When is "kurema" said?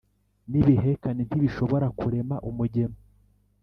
1.99-2.35